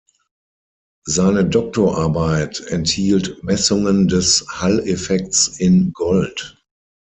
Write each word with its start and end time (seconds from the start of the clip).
Seine 1.05 1.45
Doktorarbeit 1.45 2.59
enthielt 2.59 3.43
Messungen 3.43 4.07
des 4.07 4.43
Hall-Effekts 4.49 5.59
in 5.59 5.93
Gold. 5.93 6.57